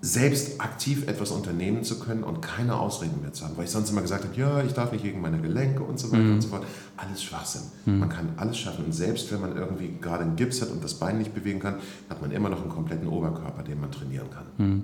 selbst 0.00 0.60
aktiv 0.60 1.08
etwas 1.08 1.32
unternehmen 1.32 1.82
zu 1.82 1.98
können 1.98 2.22
und 2.22 2.40
keine 2.40 2.78
Ausreden 2.78 3.20
mehr 3.20 3.32
zu 3.32 3.44
haben. 3.44 3.56
Weil 3.56 3.64
ich 3.64 3.70
sonst 3.70 3.90
immer 3.90 4.00
gesagt 4.00 4.24
habe, 4.24 4.34
ja, 4.36 4.62
ich 4.62 4.72
darf 4.72 4.92
nicht 4.92 5.02
gegen 5.02 5.20
meine 5.20 5.38
Gelenke 5.38 5.82
und 5.82 5.98
so 5.98 6.12
weiter 6.12 6.22
mhm. 6.22 6.34
und 6.34 6.40
so 6.40 6.48
fort. 6.48 6.64
Alles 6.96 7.22
Schwachsinn. 7.22 7.62
Mhm. 7.84 7.98
Man 7.98 8.08
kann 8.08 8.28
alles 8.36 8.58
schaffen. 8.58 8.84
Und 8.84 8.92
selbst 8.92 9.32
wenn 9.32 9.40
man 9.40 9.56
irgendwie 9.56 9.90
gerade 10.00 10.22
einen 10.22 10.36
Gips 10.36 10.62
hat 10.62 10.70
und 10.70 10.84
das 10.84 10.94
Bein 10.94 11.18
nicht 11.18 11.34
bewegen 11.34 11.58
kann, 11.58 11.76
hat 12.08 12.22
man 12.22 12.30
immer 12.30 12.48
noch 12.48 12.60
einen 12.60 12.70
kompletten 12.70 13.08
Oberkörper, 13.08 13.64
den 13.64 13.80
man 13.80 13.90
trainieren 13.90 14.28
kann. 14.30 14.44
Mhm. 14.56 14.82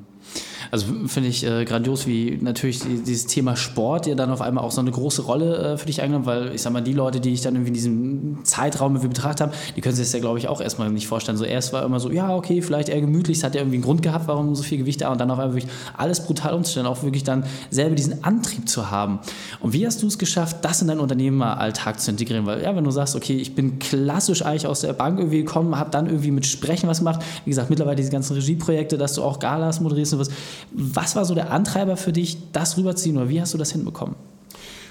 Also 0.71 0.87
finde 1.07 1.29
ich 1.29 1.47
äh, 1.47 1.65
grandios, 1.65 2.07
wie 2.07 2.39
natürlich 2.41 2.81
dieses 2.81 3.27
Thema 3.27 3.57
Sport 3.57 4.07
ja 4.07 4.15
dann 4.15 4.31
auf 4.31 4.41
einmal 4.41 4.65
auch 4.65 4.73
so 4.73 4.81
eine 4.81 4.91
große 4.91 5.23
Rolle 5.23 5.75
äh, 5.75 5.77
für 5.77 5.87
dich 5.87 6.01
eingenommen, 6.01 6.27
weil 6.27 6.55
ich 6.55 6.63
sag 6.63 6.73
mal, 6.73 6.81
die 6.81 6.93
Leute, 6.93 7.21
die 7.21 7.33
ich 7.33 7.43
dann 7.43 7.55
irgendwie 7.55 7.69
in 7.69 7.75
diesem 7.75 8.45
Zeitraum 8.45 8.93
irgendwie 8.93 9.09
betrachtet 9.09 9.43
habe, 9.43 9.53
die 9.77 9.81
können 9.81 9.95
sich 9.95 10.07
das 10.07 10.13
ja, 10.13 10.21
glaube 10.21 10.39
ich, 10.39 10.49
auch 10.49 10.61
erstmal 10.61 10.91
nicht 10.91 11.07
vorstellen. 11.07 11.37
So 11.37 11.45
erst 11.45 11.73
war 11.73 11.85
immer 11.85 12.01
so, 12.01 12.11
ja, 12.11 12.35
okay, 12.35 12.63
vielleicht 12.63 12.89
eher 12.89 13.01
gemütlich, 13.01 13.39
es 13.39 13.45
hat 13.45 13.55
ja 13.55 13.61
irgendwie 13.61 13.77
einen 13.77 13.85
Grund 13.85 14.03
gehabt, 14.03 14.27
warum 14.27 14.55
so 14.55 14.63
viel 14.63 14.79
Gewicht 14.79 15.04
da 15.05 15.12
und 15.12 15.21
dann 15.21 15.31
auf 15.31 15.39
einmal 15.39 15.55
wirklich 15.55 15.73
alles 15.97 16.25
brutal 16.25 16.55
umzustellen, 16.55 16.87
auch 16.87 17.03
wirklich 17.03 17.25
dann 17.25 17.45
selber 17.71 17.95
diesen 17.95 18.25
Antrieb 18.25 18.69
zu 18.69 18.91
haben. 18.91 19.21
Und 19.61 19.73
wie 19.73 19.87
hast 19.87 20.03
du 20.03 20.06
es 20.06 20.19
geschafft, 20.19 20.59
das 20.62 20.83
in 20.83 20.89
deinen 20.89 21.01
Unternehmeralltag 21.01 22.01
zu 22.01 22.11
integrieren? 22.11 22.47
Weil, 22.47 22.62
ja, 22.62 22.75
wenn 22.75 22.85
du 22.85 22.91
sagst, 22.91 23.15
okay, 23.15 23.37
ich 23.37 23.55
bin 23.55 23.79
klassisch 23.79 24.45
eigentlich 24.45 24.67
aus 24.67 24.81
der 24.81 24.93
Bank 24.93 25.19
irgendwie 25.19 25.39
gekommen, 25.39 25.79
habe 25.79 25.91
dann 25.91 26.06
irgendwie 26.06 26.31
mit 26.31 26.47
Sprechen 26.47 26.89
was 26.89 26.99
gemacht, 26.99 27.21
wie 27.45 27.51
gesagt, 27.51 27.71
mittlerweile 27.71 27.97
diese 27.97 28.11
ganzen 28.11 28.35
Regieprojekte, 28.35 28.99
dass 28.99 29.15
du 29.15 29.23
auch 29.23 29.39
Galas 29.39 29.81
moderierst 29.81 30.15
und 30.15 30.21
was. 30.21 30.31
Was 30.73 31.17
war 31.17 31.25
so 31.25 31.35
der 31.35 31.53
Antreiber 31.53 31.97
für 31.97 32.12
dich, 32.12 32.39
das 32.53 32.77
rüberziehen 32.77 33.17
oder 33.17 33.29
wie 33.29 33.41
hast 33.41 33.55
du 33.55 33.59
das 33.59 33.73
hinbekommen? 33.73 34.17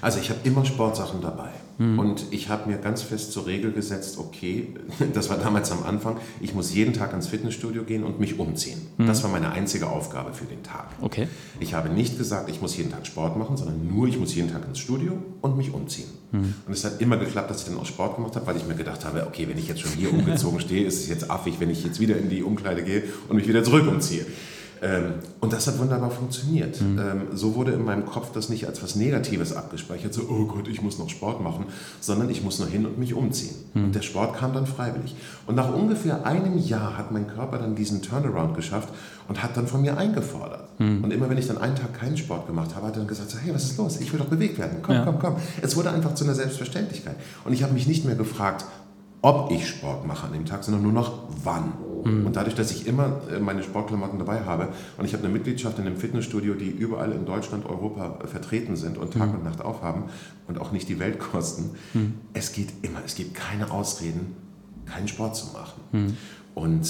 Also 0.03 0.19
ich 0.19 0.29
habe 0.29 0.39
immer 0.43 0.65
Sportsachen 0.65 1.21
dabei. 1.21 1.49
Mhm. 1.77 1.97
Und 1.97 2.25
ich 2.31 2.49
habe 2.49 2.69
mir 2.69 2.77
ganz 2.77 3.01
fest 3.01 3.31
zur 3.31 3.47
Regel 3.47 3.71
gesetzt, 3.71 4.17
okay, 4.19 4.67
das 5.13 5.29
war 5.29 5.37
damals 5.37 5.71
am 5.71 5.83
Anfang, 5.83 6.17
ich 6.41 6.53
muss 6.53 6.73
jeden 6.73 6.93
Tag 6.93 7.13
ins 7.13 7.27
Fitnessstudio 7.27 7.83
gehen 7.83 8.03
und 8.03 8.19
mich 8.19 8.37
umziehen. 8.37 8.79
Mhm. 8.97 9.07
Das 9.07 9.23
war 9.23 9.31
meine 9.31 9.51
einzige 9.51 9.87
Aufgabe 9.87 10.33
für 10.33 10.45
den 10.45 10.61
Tag. 10.61 10.89
Okay. 11.01 11.27
Ich 11.61 11.73
habe 11.73 11.89
nicht 11.89 12.17
gesagt, 12.17 12.49
ich 12.49 12.61
muss 12.61 12.75
jeden 12.75 12.91
Tag 12.91 13.07
Sport 13.07 13.37
machen, 13.37 13.55
sondern 13.55 13.87
nur, 13.87 14.07
ich 14.07 14.19
muss 14.19 14.35
jeden 14.35 14.51
Tag 14.51 14.67
ins 14.67 14.79
Studio 14.79 15.13
und 15.41 15.57
mich 15.57 15.73
umziehen. 15.73 16.09
Mhm. 16.31 16.53
Und 16.67 16.73
es 16.73 16.83
hat 16.83 16.99
immer 16.99 17.15
geklappt, 17.15 17.49
dass 17.49 17.61
ich 17.61 17.69
dann 17.69 17.77
auch 17.77 17.85
Sport 17.85 18.15
gemacht 18.15 18.35
habe, 18.35 18.45
weil 18.45 18.57
ich 18.57 18.67
mir 18.67 18.75
gedacht 18.75 19.05
habe, 19.05 19.25
okay, 19.25 19.47
wenn 19.47 19.57
ich 19.57 19.69
jetzt 19.69 19.81
schon 19.81 19.91
hier 19.93 20.13
umgezogen 20.13 20.59
stehe, 20.59 20.85
ist 20.85 20.99
es 20.99 21.07
jetzt 21.07 21.31
affig, 21.31 21.59
wenn 21.59 21.69
ich 21.69 21.83
jetzt 21.83 21.99
wieder 22.01 22.17
in 22.17 22.29
die 22.29 22.43
Umkleide 22.43 22.83
gehe 22.83 23.03
und 23.29 23.37
mich 23.37 23.47
wieder 23.47 23.63
zurück 23.63 23.87
umziehe. 23.87 24.25
Ähm, 24.83 25.13
und 25.39 25.53
das 25.53 25.65
hat 25.65 25.79
wunderbar 25.79 26.11
funktioniert. 26.11 26.81
Mhm. 26.81 26.99
Ähm, 26.99 27.21
so 27.33 27.55
wurde 27.55 27.71
in 27.71 27.85
meinem 27.85 28.05
Kopf 28.05 28.33
das 28.33 28.49
nicht 28.49 28.67
als 28.67 28.83
was 28.83 28.95
Negatives 28.95 29.55
abgespeichert, 29.55 30.13
so, 30.13 30.23
oh 30.29 30.45
Gott, 30.45 30.67
ich 30.67 30.81
muss 30.81 30.99
noch 30.99 31.09
Sport 31.09 31.41
machen, 31.41 31.67
sondern 32.01 32.29
ich 32.29 32.43
muss 32.43 32.59
nur 32.59 32.67
hin 32.67 32.85
und 32.85 32.97
mich 32.97 33.13
umziehen. 33.13 33.55
Mhm. 33.73 33.85
Und 33.85 33.95
der 33.95 34.01
Sport 34.01 34.35
kam 34.35 34.53
dann 34.53 34.65
freiwillig. 34.65 35.15
Und 35.47 35.55
nach 35.55 35.73
ungefähr 35.73 36.25
einem 36.25 36.57
Jahr 36.57 36.97
hat 36.97 37.13
mein 37.13 37.27
Körper 37.27 37.59
dann 37.59 37.75
diesen 37.75 38.01
Turnaround 38.01 38.55
geschafft 38.55 38.89
und 39.29 39.41
hat 39.41 39.55
dann 39.55 39.67
von 39.67 39.81
mir 39.81 39.97
eingefordert. 39.97 40.67
Mhm. 40.79 41.01
Und 41.01 41.13
immer 41.13 41.29
wenn 41.29 41.37
ich 41.37 41.47
dann 41.47 41.57
einen 41.57 41.75
Tag 41.75 41.93
keinen 41.93 42.17
Sport 42.17 42.47
gemacht 42.47 42.75
habe, 42.75 42.87
hat 42.87 42.95
er 42.95 42.99
dann 42.99 43.07
gesagt, 43.07 43.29
so, 43.29 43.37
hey, 43.37 43.53
was 43.53 43.63
ist 43.63 43.77
los? 43.77 44.01
Ich 44.01 44.11
will 44.11 44.19
doch 44.19 44.27
bewegt 44.27 44.59
werden. 44.59 44.79
Komm, 44.81 44.95
ja. 44.95 45.05
komm, 45.05 45.19
komm. 45.19 45.35
Es 45.61 45.77
wurde 45.77 45.91
einfach 45.91 46.13
zu 46.13 46.25
einer 46.25 46.35
Selbstverständlichkeit. 46.35 47.15
Und 47.45 47.53
ich 47.53 47.63
habe 47.63 47.73
mich 47.73 47.87
nicht 47.87 48.03
mehr 48.03 48.15
gefragt, 48.15 48.65
ob 49.21 49.49
ich 49.51 49.65
Sport 49.65 50.05
mache 50.05 50.27
an 50.27 50.33
dem 50.33 50.45
Tag, 50.45 50.65
sondern 50.65 50.83
nur 50.83 50.91
noch 50.91 51.19
wann. 51.41 51.71
Mhm. 52.03 52.25
Und 52.25 52.35
dadurch, 52.35 52.55
dass 52.55 52.71
ich 52.71 52.87
immer 52.87 53.21
äh, 53.31 53.39
meine 53.39 53.63
Sportklamotten 53.63 54.19
dabei 54.19 54.41
habe 54.41 54.69
und 54.97 55.05
ich 55.05 55.13
habe 55.13 55.23
eine 55.23 55.33
Mitgliedschaft 55.33 55.79
in 55.79 55.87
einem 55.87 55.97
Fitnessstudio, 55.97 56.53
die 56.53 56.69
überall 56.69 57.11
in 57.11 57.25
Deutschland, 57.25 57.65
Europa 57.65 58.19
vertreten 58.25 58.75
sind 58.75 58.97
und 58.97 59.13
Tag 59.13 59.29
mhm. 59.29 59.35
und 59.35 59.43
Nacht 59.43 59.61
aufhaben 59.61 60.05
und 60.47 60.59
auch 60.59 60.71
nicht 60.71 60.89
die 60.89 60.99
Welt 60.99 61.19
kosten, 61.19 61.71
mhm. 61.93 62.13
es 62.33 62.51
geht 62.51 62.69
immer, 62.81 62.99
es 63.05 63.15
gibt 63.15 63.33
keine 63.33 63.71
Ausreden, 63.71 64.35
keinen 64.85 65.07
Sport 65.07 65.35
zu 65.35 65.47
machen. 65.53 65.81
Mhm. 65.91 66.17
Und 66.55 66.87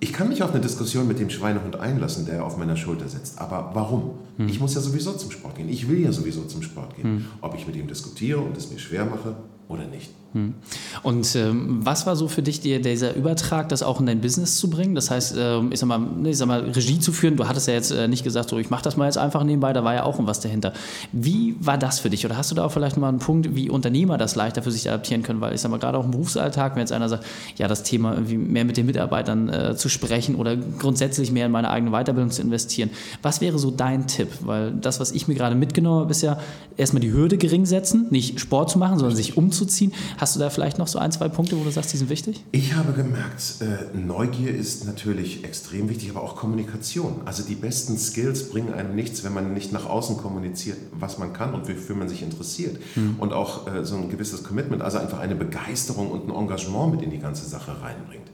ich 0.00 0.12
kann 0.12 0.28
mich 0.28 0.42
auf 0.42 0.52
eine 0.52 0.60
Diskussion 0.60 1.08
mit 1.08 1.18
dem 1.18 1.28
Schweinehund 1.28 1.76
einlassen, 1.76 2.26
der 2.26 2.44
auf 2.44 2.56
meiner 2.56 2.76
Schulter 2.76 3.08
sitzt. 3.08 3.40
Aber 3.40 3.70
warum? 3.74 4.18
Hm. 4.36 4.48
Ich 4.48 4.60
muss 4.60 4.74
ja 4.74 4.80
sowieso 4.80 5.12
zum 5.14 5.30
Sport 5.32 5.56
gehen. 5.56 5.68
Ich 5.68 5.88
will 5.88 6.00
ja 6.00 6.12
sowieso 6.12 6.44
zum 6.44 6.62
Sport 6.62 6.94
gehen. 6.94 7.04
Hm. 7.04 7.24
Ob 7.40 7.56
ich 7.56 7.66
mit 7.66 7.74
ihm 7.74 7.88
diskutiere 7.88 8.40
und 8.40 8.56
es 8.56 8.70
mir 8.70 8.78
schwer 8.78 9.04
mache 9.04 9.36
oder 9.66 9.86
nicht. 9.86 10.12
Hm. 10.34 10.54
Und 11.02 11.34
ähm, 11.36 11.80
was 11.84 12.06
war 12.06 12.14
so 12.14 12.28
für 12.28 12.42
dich 12.42 12.60
die, 12.60 12.82
dieser 12.82 13.14
Übertrag, 13.14 13.70
das 13.70 13.82
auch 13.82 13.98
in 13.98 14.04
dein 14.04 14.20
Business 14.20 14.58
zu 14.58 14.68
bringen? 14.68 14.94
Das 14.94 15.10
heißt, 15.10 15.34
ähm, 15.38 15.70
ich, 15.72 15.80
sag 15.80 15.86
mal, 15.86 16.02
ich 16.24 16.36
sag 16.36 16.46
mal, 16.48 16.60
Regie 16.60 17.00
zu 17.00 17.12
führen. 17.12 17.36
Du 17.36 17.48
hattest 17.48 17.66
ja 17.66 17.72
jetzt 17.72 17.90
äh, 17.92 18.08
nicht 18.08 18.24
gesagt, 18.24 18.50
so 18.50 18.58
ich 18.58 18.68
mache 18.68 18.82
das 18.82 18.98
mal 18.98 19.06
jetzt 19.06 19.16
einfach 19.16 19.42
nebenbei, 19.42 19.72
da 19.72 19.84
war 19.84 19.94
ja 19.94 20.02
auch 20.02 20.18
was 20.20 20.40
dahinter. 20.40 20.74
Wie 21.12 21.56
war 21.60 21.78
das 21.78 22.00
für 22.00 22.10
dich? 22.10 22.26
Oder 22.26 22.36
hast 22.36 22.50
du 22.50 22.54
da 22.54 22.64
auch 22.64 22.72
vielleicht 22.72 22.98
mal 22.98 23.08
einen 23.08 23.20
Punkt, 23.20 23.54
wie 23.54 23.70
Unternehmer 23.70 24.18
das 24.18 24.34
leichter 24.36 24.62
für 24.62 24.70
sich 24.70 24.86
adaptieren 24.88 25.22
können? 25.22 25.40
Weil 25.40 25.54
ich 25.54 25.62
sag 25.62 25.70
mal, 25.70 25.78
gerade 25.78 25.96
auch 25.96 26.04
im 26.04 26.10
Berufsalltag, 26.10 26.74
wenn 26.74 26.80
jetzt 26.80 26.92
einer 26.92 27.08
sagt, 27.08 27.24
ja, 27.56 27.66
das 27.66 27.82
Thema 27.82 28.12
irgendwie 28.12 28.36
mehr 28.36 28.66
mit 28.66 28.76
den 28.76 28.84
Mitarbeitern 28.84 29.48
äh, 29.48 29.76
zu 29.76 29.88
sprechen 29.88 30.34
oder 30.34 30.56
grundsätzlich 30.56 31.32
mehr 31.32 31.46
in 31.46 31.52
meine 31.52 31.70
eigene 31.70 31.90
Weiterbildung 31.92 32.30
zu 32.30 32.42
investieren. 32.42 32.90
Was 33.22 33.40
wäre 33.40 33.58
so 33.58 33.70
dein 33.70 34.06
Tipp? 34.06 34.28
Weil 34.40 34.72
das, 34.72 35.00
was 35.00 35.12
ich 35.12 35.26
mir 35.26 35.34
gerade 35.34 35.54
mitgenommen 35.54 36.00
habe, 36.00 36.10
ist 36.10 36.20
ja 36.20 36.38
erstmal 36.76 37.00
die 37.00 37.12
Hürde 37.12 37.38
gering 37.38 37.64
setzen, 37.64 38.06
nicht 38.10 38.40
Sport 38.40 38.70
zu 38.70 38.78
machen, 38.78 38.98
sondern 38.98 39.16
sich 39.16 39.36
umzuziehen. 39.36 39.92
Hast 40.18 40.34
du 40.34 40.40
da 40.40 40.50
vielleicht 40.50 40.78
noch 40.78 40.88
so 40.88 40.98
ein, 40.98 41.12
zwei 41.12 41.28
Punkte, 41.28 41.58
wo 41.58 41.62
du 41.62 41.70
sagst, 41.70 41.92
die 41.92 41.96
sind 41.96 42.10
wichtig? 42.10 42.44
Ich 42.50 42.74
habe 42.74 42.92
gemerkt, 42.92 43.40
äh, 43.60 43.96
Neugier 43.96 44.52
ist 44.52 44.84
natürlich 44.84 45.44
extrem 45.44 45.88
wichtig, 45.88 46.10
aber 46.10 46.22
auch 46.22 46.34
Kommunikation. 46.34 47.20
Also 47.24 47.44
die 47.44 47.54
besten 47.54 47.96
Skills 47.96 48.50
bringen 48.50 48.74
einem 48.74 48.96
nichts, 48.96 49.22
wenn 49.22 49.32
man 49.32 49.54
nicht 49.54 49.72
nach 49.72 49.86
außen 49.86 50.16
kommuniziert, 50.16 50.76
was 50.98 51.18
man 51.18 51.32
kann 51.32 51.54
und 51.54 51.68
wofür 51.68 51.94
man 51.94 52.08
sich 52.08 52.22
interessiert. 52.22 52.78
Mhm. 52.96 53.14
Und 53.20 53.32
auch 53.32 53.68
äh, 53.68 53.84
so 53.84 53.94
ein 53.94 54.10
gewisses 54.10 54.42
Commitment, 54.42 54.82
also 54.82 54.98
einfach 54.98 55.20
eine 55.20 55.36
Begeisterung 55.36 56.10
und 56.10 56.28
ein 56.28 56.34
Engagement 56.34 56.96
mit 56.96 57.02
in 57.02 57.10
die 57.10 57.20
ganze 57.20 57.48
Sache 57.48 57.76
reinbringt. 57.80 58.26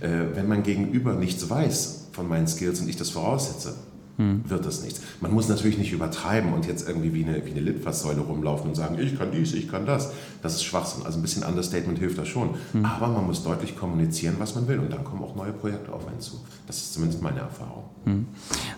Äh, 0.00 0.36
wenn 0.36 0.48
man 0.48 0.64
gegenüber 0.64 1.14
nichts 1.14 1.48
weiß 1.48 2.08
von 2.10 2.28
meinen 2.28 2.48
Skills 2.48 2.80
und 2.80 2.88
ich 2.88 2.96
das 2.96 3.10
voraussetze, 3.10 3.74
hm. 4.18 4.42
wird 4.48 4.66
das 4.66 4.82
nichts. 4.82 5.00
Man 5.20 5.32
muss 5.32 5.48
natürlich 5.48 5.78
nicht 5.78 5.92
übertreiben 5.92 6.52
und 6.52 6.66
jetzt 6.66 6.88
irgendwie 6.88 7.14
wie 7.14 7.24
eine, 7.24 7.46
wie 7.46 7.52
eine 7.52 7.60
Litfaßsäule 7.60 8.20
rumlaufen 8.20 8.70
und 8.70 8.74
sagen, 8.74 8.98
ich 9.00 9.16
kann 9.16 9.28
dies, 9.32 9.54
ich 9.54 9.70
kann 9.70 9.86
das. 9.86 10.10
Das 10.42 10.54
ist 10.54 10.64
Schwachsinn. 10.64 11.06
Also 11.06 11.18
ein 11.18 11.22
bisschen 11.22 11.44
Understatement 11.44 12.00
hilft 12.00 12.18
da 12.18 12.24
schon. 12.24 12.50
Hm. 12.72 12.84
Aber 12.84 13.06
man 13.08 13.26
muss 13.26 13.44
deutlich 13.44 13.76
kommunizieren, 13.76 14.34
was 14.38 14.56
man 14.56 14.66
will 14.66 14.80
und 14.80 14.92
dann 14.92 15.04
kommen 15.04 15.22
auch 15.22 15.36
neue 15.36 15.52
Projekte 15.52 15.92
auf 15.92 16.06
einen 16.08 16.20
zu. 16.20 16.40
Das 16.66 16.78
ist 16.78 16.94
zumindest 16.94 17.22
meine 17.22 17.38
Erfahrung. 17.38 17.84
Hm. 18.04 18.26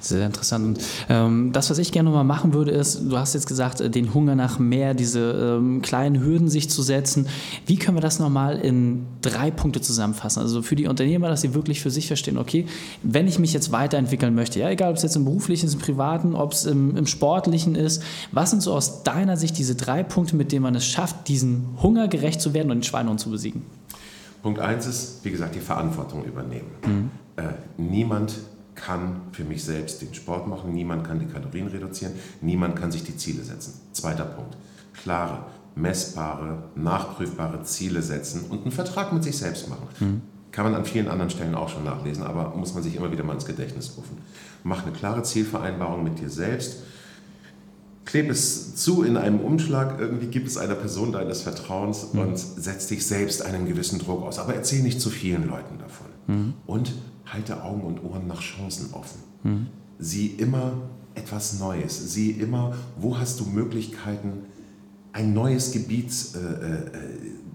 Sehr 0.00 0.26
interessant. 0.26 0.66
Und, 0.66 0.80
ähm, 1.09 1.52
das, 1.52 1.70
was 1.70 1.78
ich 1.78 1.90
gerne 1.90 2.11
nochmal 2.11 2.25
machen 2.25 2.52
würde, 2.52 2.70
ist, 2.73 3.00
du 3.09 3.16
hast 3.16 3.32
jetzt 3.32 3.47
gesagt, 3.47 3.80
äh, 3.80 3.88
den 3.88 4.12
Hunger 4.12 4.35
nach 4.35 4.59
mehr, 4.59 4.92
diese 4.92 5.59
ähm, 5.59 5.80
kleinen 5.80 6.23
Hürden 6.23 6.49
sich 6.49 6.68
zu 6.68 6.82
setzen. 6.82 7.26
Wie 7.64 7.76
können 7.76 7.97
wir 7.97 8.02
das 8.02 8.18
nochmal 8.18 8.59
in 8.59 9.06
drei 9.23 9.50
Punkte 9.50 9.80
zusammenfassen? 9.80 10.40
Also 10.40 10.61
für 10.61 10.76
die 10.76 10.87
Unternehmer, 10.87 11.28
dass 11.28 11.40
sie 11.40 11.54
wirklich 11.54 11.80
für 11.80 11.90
sich 11.90 12.09
verstehen, 12.09 12.37
okay, 12.37 12.66
wenn 13.02 13.26
ich 13.26 13.38
mich 13.38 13.54
jetzt 13.54 13.73
weiterentwickeln 13.73 14.35
möchte, 14.35 14.59
ja, 14.59 14.68
egal 14.68 14.90
ob 14.90 14.97
es 14.97 15.02
jetzt 15.02 15.16
im 15.16 15.30
beruflichen 15.31 15.67
ist, 15.67 15.75
im 15.75 15.81
privaten, 15.81 16.35
ob 16.35 16.53
es 16.53 16.65
im, 16.67 16.97
im 16.97 17.07
sportlichen 17.07 17.77
ist, 17.77 18.03
was 18.33 18.51
sind 18.51 18.63
so 18.63 18.75
aus 18.75 19.05
deiner 19.05 19.37
Sicht 19.37 19.57
diese 19.59 19.77
drei 19.77 20.03
Punkte, 20.03 20.37
mit 20.37 20.53
denen 20.53 20.63
man 20.63 20.75
es 20.75 20.85
schafft, 20.85 21.29
diesen 21.29 21.69
Hunger 21.81 22.09
gerecht 22.09 22.41
zu 22.41 22.53
werden 22.53 22.71
und 22.71 22.79
den 22.79 22.83
Schweinehund 22.83 23.21
zu 23.21 23.31
besiegen? 23.31 23.63
Punkt 24.43 24.59
eins 24.59 24.87
ist, 24.87 25.25
wie 25.25 25.31
gesagt, 25.31 25.55
die 25.55 25.61
Verantwortung 25.61 26.25
übernehmen. 26.25 26.71
Mhm. 26.85 27.11
Äh, 27.37 27.53
niemand 27.77 28.35
kann 28.75 29.21
für 29.33 29.45
mich 29.45 29.63
selbst 29.63 30.03
den 30.03 30.15
Sport 30.15 30.47
machen, 30.49 30.73
niemand 30.73 31.07
kann 31.07 31.19
die 31.19 31.27
Kalorien 31.27 31.69
reduzieren, 31.69 32.15
niemand 32.41 32.77
kann 32.77 32.91
sich 32.91 33.05
die 33.05 33.17
Ziele 33.17 33.43
setzen. 33.45 33.75
Zweiter 33.93 34.25
Punkt, 34.25 34.57
klare, 35.03 35.45
messbare, 35.75 36.65
nachprüfbare 36.75 37.63
Ziele 37.63 38.03
setzen 38.03 38.47
und 38.49 38.63
einen 38.63 38.73
Vertrag 38.73 39.13
mit 39.13 39.23
sich 39.23 39.37
selbst 39.37 39.69
machen. 39.69 39.87
Mhm. 40.01 40.23
Kann 40.52 40.64
man 40.64 40.75
an 40.75 40.85
vielen 40.85 41.09
anderen 41.09 41.30
Stellen 41.30 41.54
auch 41.54 41.69
schon 41.69 41.85
nachlesen, 41.85 42.25
aber 42.25 42.54
muss 42.57 42.75
man 42.75 42.83
sich 42.83 42.97
immer 42.97 43.12
wieder 43.12 43.23
mal 43.23 43.35
ins 43.35 43.47
Gedächtnis 43.47 43.95
rufen. 43.97 44.19
Mach 44.64 44.83
eine 44.85 44.92
klare 44.92 45.23
Zielvereinbarung 45.23 46.02
mit 46.02 46.19
dir 46.19 46.28
selbst. 46.28 46.83
Klebe 48.04 48.33
es 48.33 48.75
zu 48.75 49.04
in 49.04 49.16
einem 49.16 49.38
Umschlag, 49.38 50.00
irgendwie 50.00 50.26
gibt 50.26 50.49
es 50.49 50.57
einer 50.57 50.75
Person 50.75 51.12
deines 51.12 51.42
Vertrauens 51.42 52.12
mhm. 52.12 52.21
und 52.21 52.38
setz 52.38 52.88
dich 52.88 53.07
selbst 53.07 53.42
einen 53.42 53.66
gewissen 53.66 54.00
Druck 54.00 54.23
aus. 54.23 54.40
Aber 54.40 54.54
erzähl 54.54 54.83
nicht 54.83 55.00
zu 55.00 55.11
vielen 55.11 55.47
Leuten 55.47 55.78
davon. 55.78 56.07
Mhm. 56.26 56.54
Und 56.66 56.92
halte 57.26 57.62
Augen 57.62 57.83
und 57.83 58.02
Ohren 58.02 58.26
nach 58.26 58.40
Chancen 58.40 58.92
offen. 58.92 59.21
Mhm. 59.45 59.66
Sieh 60.00 60.26
immer 60.26 60.73
etwas 61.14 61.61
Neues. 61.61 62.12
Sieh 62.12 62.33
immer, 62.33 62.75
wo 62.97 63.19
hast 63.19 63.38
du 63.38 63.45
Möglichkeiten, 63.45 64.45
ein 65.12 65.33
neues 65.35 65.73
Gebiet 65.73 66.12
äh, 66.35 66.38
äh, 66.38 66.90